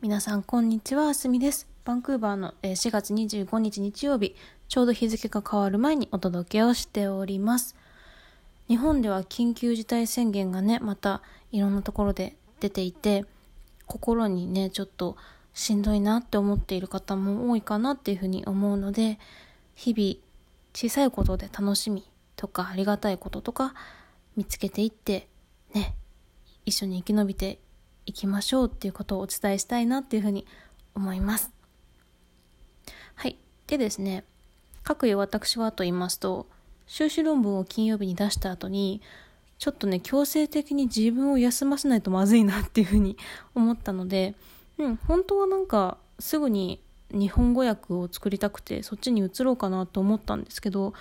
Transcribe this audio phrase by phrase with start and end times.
[0.00, 1.66] 皆さんこんにちはあすみです。
[1.84, 4.36] バンクーバーの4月25日日曜日
[4.68, 7.74] ちょうど日付が変わる前にお届けをしております。
[8.68, 13.24] 日本では緊急事態宣言がねまたいろんなところで出ていて
[13.86, 15.16] 心にねちょっと
[15.52, 19.18] しんどいなって思っている方も多いかなっていうふうに思うので
[19.74, 20.14] 日々
[20.74, 23.74] 小さいことで楽しみとかありがたいこととか
[24.36, 25.26] 見つけていって
[25.74, 25.96] ね
[26.66, 27.58] 一緒に生き延びて
[28.08, 30.46] いきましょうっていうことをお伝えしたいなっていうふうに
[30.94, 31.50] 思います。
[33.14, 33.36] はい。
[33.66, 34.24] でですね、
[34.82, 36.46] 各有私はと言いますと、
[36.86, 39.02] 修士論文を金曜日に出した後に、
[39.58, 43.18] ちょっとね、強制的に自分を休ませないとまずいなっていうふうに
[43.54, 44.34] 思ったので、
[44.78, 46.80] うん、本当はなんかすぐに
[47.10, 50.94] 日本語訳を作りたくてそっちに移ろうかなと思ったんですけど、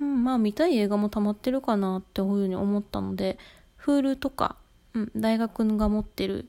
[0.00, 3.38] うん、まあ見たい映画も溜まってるかなっていうふうに思ったので
[3.84, 4.56] Hulu とか
[4.94, 6.48] うん、大学が持ってる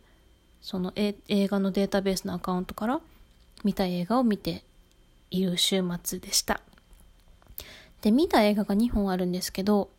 [0.62, 3.02] その映画のデータベースのアカウントから
[3.64, 4.64] 見た映画を見て
[5.30, 6.62] いる週末でした。
[8.02, 9.90] で、見た映画が2本あるんですけど、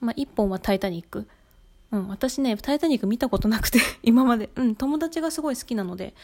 [0.00, 1.26] まあ、1本はタイタニック。
[1.90, 4.50] うん、私ね、タイタニック見たことなくて 今まで。
[4.56, 6.14] うん、友達がすごい好きなので、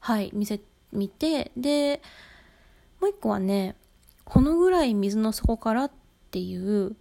[0.00, 0.60] はい、見せ、
[0.92, 2.02] 見て、で、
[3.00, 3.74] もう1個はね、
[4.24, 5.90] このぐらい水の底からっ
[6.30, 6.94] ていう、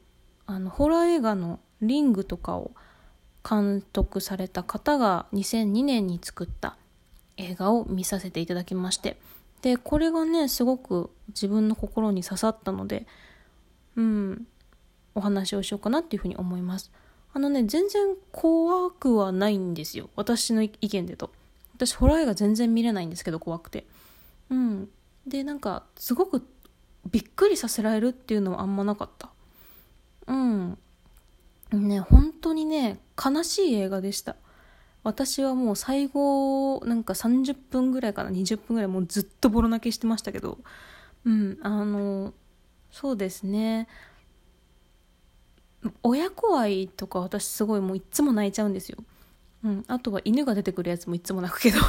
[0.45, 2.71] あの、ホラー映画のリングとかを
[3.47, 6.77] 監督された方が2002年に作った
[7.37, 9.17] 映画を見させていただきまして
[9.61, 13.05] でこれがねすごく自分の心に刺さったので
[13.95, 14.47] うん
[15.15, 16.91] お話をしようかなっていうふうに思います。
[17.33, 20.09] あのね全然怖くはないんですよ。
[20.15, 21.31] 私の意見でと。
[21.75, 23.85] 私ホラー映画全然見れないんですけど怖くて。
[24.49, 24.89] うん。
[25.27, 26.45] でなんかすごく
[27.11, 29.29] びっくりさせられるっていうのはあんまなかった。
[30.27, 30.77] うん。
[31.79, 34.35] ね、本当にね、悲しい映画でした。
[35.03, 40.59] 私はもう最後、なんか30分ぐらいかな、20分ぐらいもうずっとボロ泣きしてましたけど、
[41.25, 42.33] うん、あの、
[42.91, 43.87] そうですね。
[46.01, 48.97] 親子愛とか私すごいもういつも泣いちゃうんですよ。
[49.63, 51.79] うん、あとは犬が出てくるやつもいつも泣くけど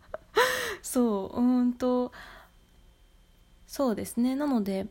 [0.82, 2.12] そう、うんと、
[3.66, 4.34] そうですね。
[4.36, 4.86] なので、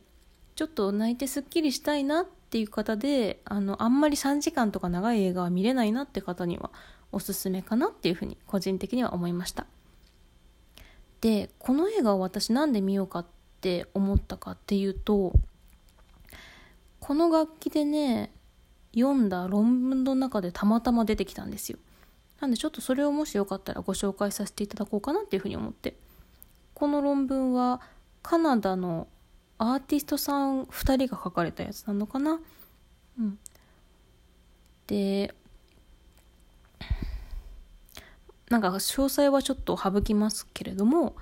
[0.56, 6.70] ちょっと泣いてすっきりしたいなっていう方であのあんまり3時間とか長い映画は見れないなって方には
[7.10, 9.66] おすすめかなっていうふうに個人的には思いました。
[11.20, 13.26] でこの映画を私何で見ようかっ
[13.60, 15.32] て思ったかっていうと
[17.00, 18.30] この楽器でね
[18.94, 21.78] 読んだ論文の中でたまたま出てきたんですよ。
[22.40, 25.96] なんでちょっとそれをもしよかったらご紹介させていただこうかなっていうふうに思って。
[26.74, 27.80] この論文は
[28.22, 29.08] カナダの
[29.58, 32.40] アーティストさん2人が書かれたやつなのかな？
[33.18, 33.38] うん、
[34.86, 35.34] で
[38.50, 41.14] なんか詳細はちょっと省きますけれども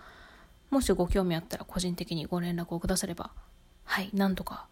[0.70, 3.30] もしご興味あったら個人的にご連絡をくだされば
[3.84, 4.66] はいなんとか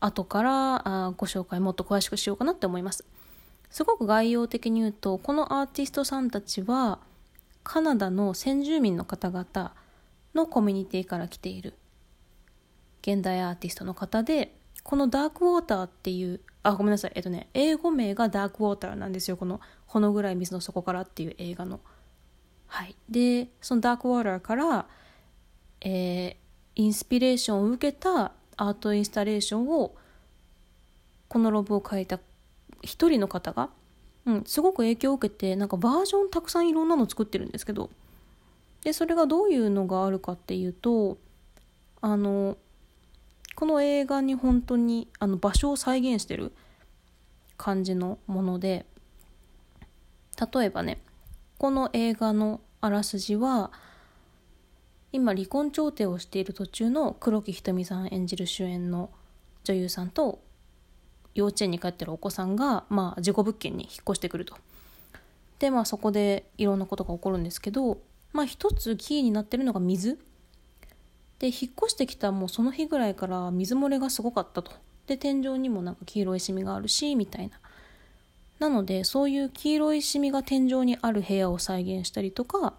[0.00, 3.04] 後からあご紹介もっと詳しくしようかなって思います。
[3.70, 6.98] すごく概要的に言うとこのアーティストさんたちは
[7.64, 9.72] カナダの先住民の方々
[10.34, 11.74] のコミュニティから来ている
[13.06, 17.12] 現代アーティストの方でこのダークウォーターっていうあごめんなさい。
[17.14, 19.36] えっとね英語名がダークウォーターなんですよ。
[19.36, 21.80] この「ほのぐらい水の底から」っていう映画の。
[22.66, 22.96] はい。
[23.08, 24.86] でそのダークウォーターから
[25.80, 26.36] えー、
[26.74, 29.94] インスピレーションを受けたアートインスタレーションを
[31.28, 32.18] このロブを書いた
[32.82, 33.70] 一人の方が、
[34.24, 37.90] うん、すごく影響を受けてなんかバージョンたくさんいろんなの作ってるんですけど。
[38.82, 41.18] でそれがどういうのがあるかっていうと
[42.00, 42.56] あの
[43.56, 46.52] この映画に本当にあの場所を再現してる
[47.56, 48.84] 感じのもので
[50.54, 51.00] 例えばね
[51.56, 53.72] この映画のあらすじは
[55.10, 59.08] 今離婚調停をしている途中の黒木瞳さん演じる主演の
[59.64, 60.40] 女優さんと
[61.34, 64.56] 幼稚園に帰ってるお子さんが、まあ、事故物件に引っ越してくると。
[65.58, 67.98] でまあそこでいろんなことが起こるんですけど
[68.34, 70.18] まあ一つキーになってるのが水
[71.38, 74.72] で引っ越してきたもうその日ぐらいから水漏れがすごかったと
[75.06, 77.58] で天井にもなんか黄色いシミがあるしみたいな
[78.58, 82.72] なのでそういう黄色いシミが天井にある部屋を再現したりとか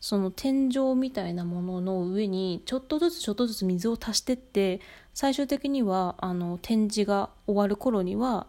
[0.00, 4.80] その天井みたいなものの上にちょっとずつちょっとずつ水を足してって
[5.14, 8.46] 最終的にはあの展示が終わる頃には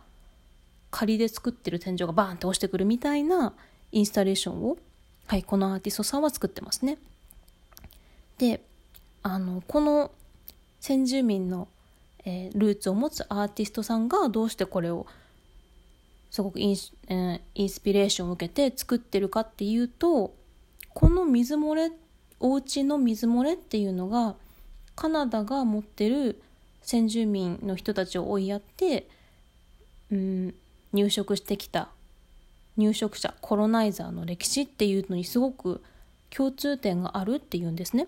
[0.91, 3.53] 仮で作ってる天井がバーンって落ちてくるみたいな
[3.91, 4.77] インスタレーションを、
[5.27, 6.97] はい、このアーティストさんは作ってますね。
[8.37, 8.61] で
[9.27, 10.11] あのこの
[10.79, 11.67] 先住民の、
[12.25, 15.07] えー、ルーツを持つアーティストさんがどうしてこれを
[16.29, 16.75] すごくイン,、
[17.07, 20.35] えー、インスピレーションを受けて作ってるかっていうと
[20.93, 21.91] この水漏れ
[22.39, 24.35] お家の水漏れっていうのが
[24.95, 26.39] カナダが持ってる
[26.83, 29.07] 先住民の人たちを追いやって、
[30.11, 30.53] うん、
[30.93, 31.89] 入植してきた
[32.77, 35.81] 入植者コロナイザーの歴史っていうのにすごく
[36.29, 38.05] 共通点があるっていうんですね。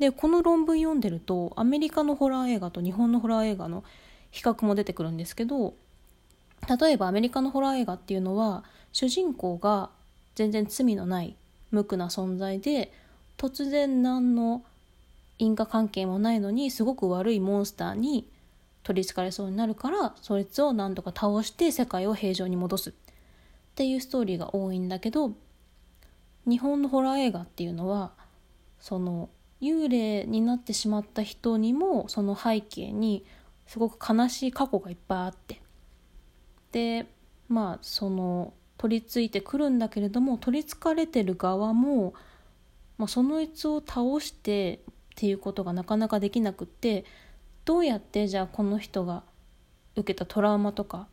[0.00, 3.84] でこの論文読んでるとアメリカのホラー映画と日本のホラー映画の
[4.30, 5.74] 比較も出てくるんですけど
[6.80, 9.90] 例えばアメリカのホラー映画っていうのは主人公が
[10.34, 11.36] 全然罪のない
[11.70, 12.92] 無垢な存在で
[13.36, 14.62] 突然何の
[15.38, 18.26] 因果関係もないのにすごく悪いモンスターに
[18.82, 22.90] 取りつかれそうになるからそいつを何とか倒して世界を平常に戻す。
[22.90, 22.92] っ
[23.74, 25.32] ていうストーリーが多いんだけど
[26.46, 28.12] 日本のホラー映画っていうのは
[28.80, 29.28] その
[29.60, 33.24] 幽霊になってしまった人にもその背景に
[33.66, 35.60] すごく悲しい過去がいっぱいあって。
[36.72, 37.06] で
[37.48, 42.14] まあその取り付いてくるんだけれども取りつかれてる側も、
[42.96, 47.04] まあ、そのいつを倒してっていうことがなかなかできなくって
[47.64, 49.22] どうやってじゃあこの人が
[49.96, 51.08] 受けたトラウマとか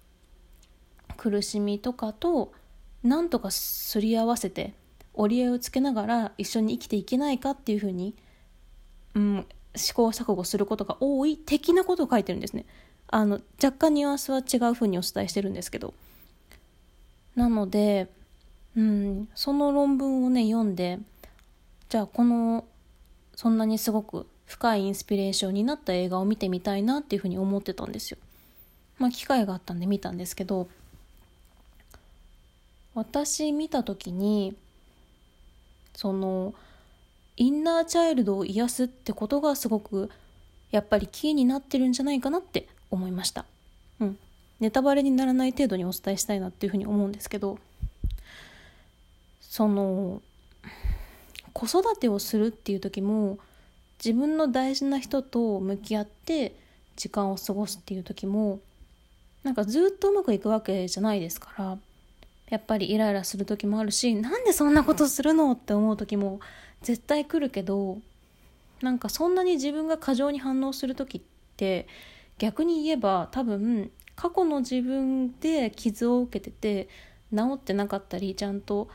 [1.18, 2.54] 苦しみとかと
[3.04, 4.74] なんとかすり合わせて
[5.14, 8.16] 折り合いをつけながら一緒に生きていけないかっていうふうに、
[9.18, 12.66] うん、試行錯誤することが多い的なことを書いてるんですね。
[13.08, 15.96] あの若干ニュアンスは違うふうにお伝えしてるんですけど。
[17.36, 18.08] なので、
[18.76, 21.00] うん、その論文をね読んで
[21.90, 22.66] じゃあこの
[23.36, 28.18] そんなにすごく深いインスピレーションになった映画を見てみたいなっていうふうに思ってたんですよ。
[29.00, 30.68] まあ機会があったんで見たんですけど
[32.94, 34.56] 私見た時に
[35.96, 36.54] その
[37.38, 40.10] インナーチャイルドを癒すってことがすごく
[40.72, 43.46] やっぱりキーになってるんじゃないかなって思いました。
[44.00, 44.18] うん。
[44.60, 47.60] ネタバレにならない程度にお伝えしたいなっていうふうに思うんですけど
[49.40, 50.22] その
[51.54, 53.38] 子育てをするっていう時も
[54.04, 56.56] 自分の大事な人と向き合って
[56.96, 58.60] 時間を過ごすっていう時も
[59.44, 61.78] なんかずっとうまくいくわけじゃないですから
[62.50, 66.40] やっぱりイライラする時もあるしなんでそんなことするのって思う時も
[66.82, 68.00] 絶対来るけど
[68.82, 71.22] なんかそんなに自分が過剰に反応する時っ
[71.58, 71.88] て
[72.38, 76.90] 逆に言えば多分過去の自分で傷を受けてて
[77.36, 78.88] 治ってなかったりちゃんと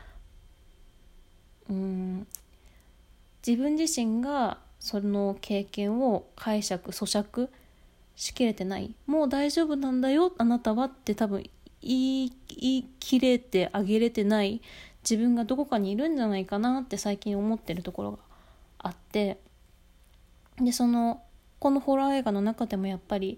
[1.69, 2.27] うん
[3.45, 7.49] 自分自身がその経験を解釈咀嚼
[8.15, 8.93] しきれてない。
[9.05, 11.43] もう大丈夫なんだよあなたはって多分
[11.83, 14.61] 言い切れてあげれてない
[15.03, 18.17] 自分がどこかにいるんじゃないかなって最近思ってるところが
[18.79, 19.37] あって
[20.59, 21.21] でその
[21.59, 23.37] このホラー映画の中でもやっぱり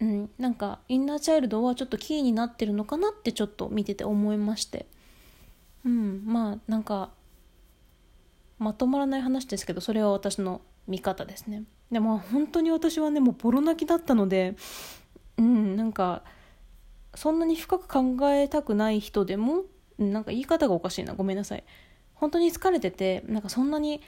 [0.00, 4.86] うん、なんかインナーチャイルドはちょっとキーになってるのかなってちょっと見てて思いまして。
[5.84, 7.10] うんまあなんか
[8.58, 11.64] まとまらない話ですけどそれは私の見方ですね。
[11.92, 14.56] でも本当に私はねもうボロ泣きだったので
[15.38, 16.22] うんなんか
[17.14, 19.64] そんなに深く考えたくない人でも
[19.98, 21.14] なんか言い方がおかしいな。
[21.14, 21.64] ごめんなさい。
[22.14, 24.02] 本当に疲れててなんかそんなに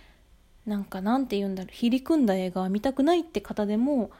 [0.64, 1.72] なんかなんて言うんだろう。
[1.72, 4.10] 入り組んだ映画は見たくないって方でも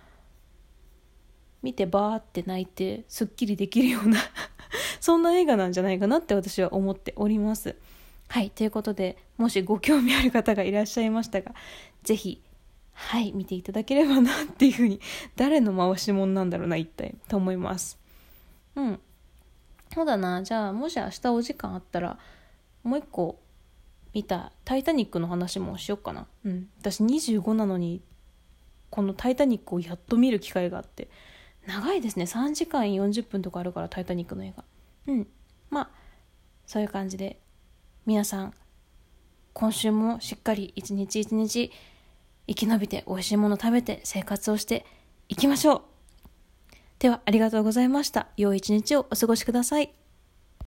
[1.63, 4.19] 見てバーって泣いてすっきりできるような
[5.01, 7.77] そんな映画なんじゃないかなって私は思っております。
[8.29, 11.55] はい、ということで、もしご興味ある方がいらっしゃいましたが、
[12.03, 12.43] ぜひ、
[12.99, 15.01] はい、見ていただければなっていうふうに、
[15.37, 17.99] 誰の回し者なんだろうな、一体、と思います。
[18.75, 19.01] うん。
[19.93, 22.19] そうだな、じゃあ、もし明日お時間あったら、
[22.83, 23.39] もう一個
[24.15, 26.27] 見たタイタニックの話もしよっかな。
[26.45, 26.71] うん。
[26.81, 28.01] 私25なのに、
[28.89, 31.09] このタイタニックをやっと見る機会があって、
[31.67, 32.25] 長いですね。
[32.25, 34.65] 3時間40分とかあるから、タイタニックの映画。
[35.09, 35.29] うん。
[35.69, 35.91] まあ、
[36.67, 37.39] そういう感じで
[38.07, 38.55] 皆さん、
[39.53, 41.73] 今週もしっかり一日一日
[42.49, 44.85] 生き延びて美味しいもの食べて生活をして
[45.29, 45.83] いきましょう。
[46.99, 48.29] では、ありがとうございました。
[48.37, 49.93] 良い一日をお過ごしください。